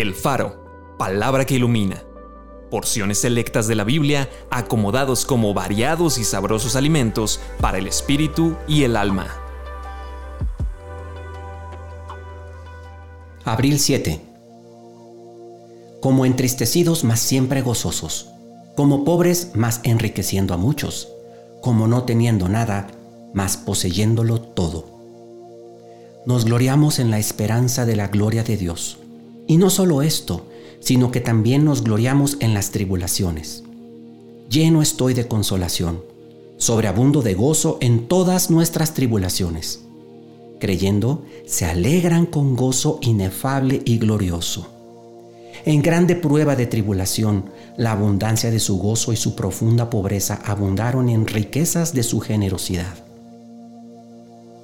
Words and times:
El 0.00 0.14
Faro, 0.14 0.94
palabra 0.96 1.44
que 1.44 1.56
ilumina. 1.56 2.04
Porciones 2.70 3.18
selectas 3.18 3.66
de 3.66 3.74
la 3.74 3.82
Biblia 3.82 4.30
acomodados 4.48 5.24
como 5.24 5.52
variados 5.54 6.18
y 6.18 6.24
sabrosos 6.24 6.76
alimentos 6.76 7.40
para 7.60 7.78
el 7.78 7.88
espíritu 7.88 8.54
y 8.68 8.84
el 8.84 8.96
alma. 8.96 9.26
Abril 13.44 13.80
7. 13.80 14.20
Como 16.00 16.24
entristecidos, 16.24 17.02
mas 17.02 17.18
siempre 17.18 17.62
gozosos. 17.62 18.30
Como 18.76 19.04
pobres, 19.04 19.50
mas 19.54 19.80
enriqueciendo 19.82 20.54
a 20.54 20.58
muchos. 20.58 21.08
Como 21.60 21.88
no 21.88 22.04
teniendo 22.04 22.48
nada, 22.48 22.86
mas 23.34 23.56
poseyéndolo 23.56 24.40
todo. 24.40 24.86
Nos 26.24 26.44
gloriamos 26.44 27.00
en 27.00 27.10
la 27.10 27.18
esperanza 27.18 27.84
de 27.84 27.96
la 27.96 28.06
gloria 28.06 28.44
de 28.44 28.56
Dios 28.56 28.98
y 29.48 29.56
no 29.56 29.70
solo 29.70 30.02
esto, 30.02 30.46
sino 30.78 31.10
que 31.10 31.20
también 31.20 31.64
nos 31.64 31.82
gloriamos 31.82 32.36
en 32.38 32.54
las 32.54 32.70
tribulaciones. 32.70 33.64
Lleno 34.48 34.80
estoy 34.80 35.14
de 35.14 35.26
consolación, 35.26 36.02
sobreabundo 36.58 37.22
de 37.22 37.34
gozo 37.34 37.78
en 37.80 38.06
todas 38.06 38.50
nuestras 38.50 38.94
tribulaciones. 38.94 39.80
Creyendo, 40.60 41.24
se 41.46 41.64
alegran 41.64 42.26
con 42.26 42.54
gozo 42.54 42.98
inefable 43.02 43.82
y 43.84 43.98
glorioso. 43.98 44.68
En 45.64 45.82
grande 45.82 46.14
prueba 46.14 46.54
de 46.56 46.66
tribulación, 46.66 47.46
la 47.76 47.92
abundancia 47.92 48.50
de 48.50 48.60
su 48.60 48.78
gozo 48.78 49.12
y 49.12 49.16
su 49.16 49.34
profunda 49.34 49.90
pobreza 49.90 50.40
abundaron 50.44 51.08
en 51.08 51.26
riquezas 51.26 51.94
de 51.94 52.02
su 52.02 52.20
generosidad. 52.20 52.94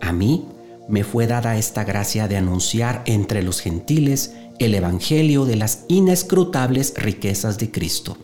A 0.00 0.12
mí 0.12 0.46
me 0.88 1.04
fue 1.04 1.26
dada 1.26 1.56
esta 1.56 1.84
gracia 1.84 2.26
de 2.26 2.36
anunciar 2.36 3.02
entre 3.06 3.42
los 3.42 3.60
gentiles 3.60 4.32
el 4.60 4.74
Evangelio 4.74 5.46
de 5.46 5.56
las 5.56 5.84
inescrutables 5.88 6.92
riquezas 6.94 7.58
de 7.58 7.70
Cristo. 7.70 8.16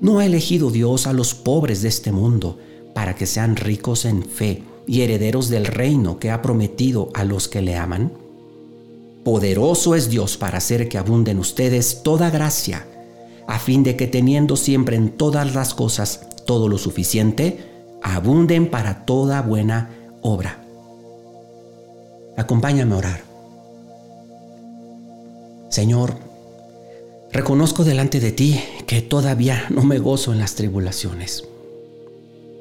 ¿No 0.00 0.18
ha 0.18 0.24
elegido 0.24 0.70
Dios 0.70 1.06
a 1.06 1.12
los 1.12 1.34
pobres 1.34 1.82
de 1.82 1.88
este 1.88 2.10
mundo 2.10 2.58
para 2.94 3.14
que 3.14 3.26
sean 3.26 3.54
ricos 3.54 4.06
en 4.06 4.24
fe 4.24 4.62
y 4.86 5.02
herederos 5.02 5.50
del 5.50 5.66
reino 5.66 6.18
que 6.18 6.30
ha 6.30 6.40
prometido 6.40 7.10
a 7.12 7.24
los 7.24 7.48
que 7.48 7.60
le 7.60 7.76
aman? 7.76 8.12
Poderoso 9.22 9.94
es 9.94 10.08
Dios 10.08 10.38
para 10.38 10.56
hacer 10.56 10.88
que 10.88 10.96
abunde 10.96 11.32
en 11.32 11.38
ustedes 11.38 12.02
toda 12.02 12.30
gracia, 12.30 12.86
a 13.46 13.58
fin 13.58 13.82
de 13.82 13.96
que 13.96 14.06
teniendo 14.06 14.56
siempre 14.56 14.96
en 14.96 15.10
todas 15.10 15.54
las 15.54 15.74
cosas 15.74 16.28
todo 16.46 16.66
lo 16.66 16.78
suficiente, 16.78 17.58
abunden 18.02 18.70
para 18.70 19.04
toda 19.04 19.42
buena 19.42 19.90
obra. 20.22 20.64
Acompáñame 22.38 22.94
a 22.94 22.98
orar. 22.98 23.29
Señor, 25.70 26.16
reconozco 27.32 27.84
delante 27.84 28.18
de 28.18 28.32
ti 28.32 28.60
que 28.86 29.02
todavía 29.02 29.66
no 29.70 29.84
me 29.84 30.00
gozo 30.00 30.32
en 30.32 30.40
las 30.40 30.56
tribulaciones. 30.56 31.44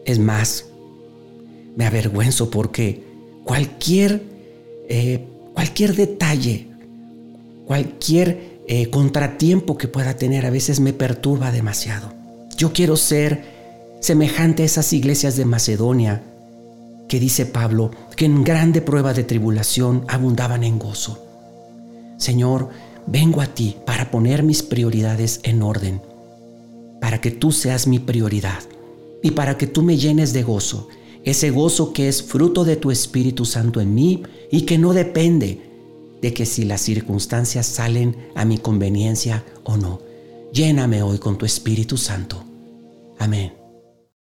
Es 0.06 0.20
más, 0.20 0.66
me 1.76 1.86
avergüenzo 1.86 2.52
porque 2.52 3.04
cualquier, 3.44 4.22
eh, 4.88 5.26
cualquier 5.56 5.96
detalle, 5.96 6.68
cualquier 7.66 8.62
eh, 8.68 8.92
contratiempo 8.92 9.76
que 9.76 9.88
pueda 9.88 10.16
tener 10.16 10.46
a 10.46 10.52
veces 10.52 10.80
me 10.80 10.94
perturba 10.94 11.52
demasiado. 11.52 12.14
Yo 12.56 12.74
quiero 12.74 12.96
ser 12.96 13.44
semejante 14.02 14.62
a 14.62 14.66
esas 14.68 14.94
iglesias 14.94 15.36
de 15.36 15.46
Macedonia 15.46 16.22
que 17.08 17.20
dice 17.20 17.48
Pablo 17.48 17.90
que 18.16 18.26
en 18.26 18.44
grande 18.44 18.82
prueba 18.82 19.14
de 19.14 19.24
tribulación 19.24 20.06
abundaban 20.08 20.64
en 20.64 20.78
gozo. 20.78 21.26
Señor, 22.18 22.70
vengo 23.12 23.42
a 23.42 23.48
ti 23.48 23.76
para 23.86 24.12
poner 24.12 24.44
mis 24.44 24.64
prioridades 24.64 25.40
en 25.44 25.62
orden, 25.62 26.02
para 27.02 27.22
que 27.22 27.32
tú 27.32 27.52
seas 27.52 27.88
mi 27.88 28.00
prioridad 28.00 28.60
y 29.24 29.32
para 29.32 29.58
que 29.58 29.68
tú 29.68 29.82
me 29.82 29.98
llenes 29.98 30.34
de 30.34 30.44
gozo, 30.44 30.88
ese 31.24 31.52
gozo 31.52 31.94
que 31.94 32.08
es 32.08 32.24
fruto 32.24 32.64
de 32.64 32.76
tu 32.76 32.92
Espíritu 32.92 33.46
Santo 33.46 33.82
en 33.82 33.94
mí 33.94 34.24
y 34.52 34.62
que 34.62 34.78
no 34.78 34.94
depende 34.94 35.62
de 36.22 36.34
que 36.34 36.46
si 36.46 36.66
las 36.66 36.82
circunstancias 36.82 37.66
salen 37.66 38.16
a 38.36 38.46
mi 38.46 38.58
conveniencia 38.58 39.44
o 39.64 39.78
no. 39.78 40.02
Lléname 40.54 41.02
hoy 41.02 41.18
con 41.18 41.38
tu 41.38 41.46
Espíritu 41.46 41.98
Santo. 41.98 42.44
Amén. 43.20 43.59